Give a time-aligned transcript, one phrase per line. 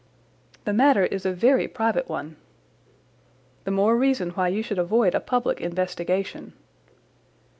[0.65, 2.37] "The matter is a very private one."
[3.65, 6.53] "The more reason why you should avoid a public investigation."